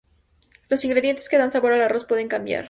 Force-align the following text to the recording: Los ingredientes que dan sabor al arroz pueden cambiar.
Los 0.67 0.83
ingredientes 0.83 1.29
que 1.29 1.37
dan 1.37 1.51
sabor 1.51 1.73
al 1.73 1.81
arroz 1.83 2.05
pueden 2.05 2.27
cambiar. 2.27 2.59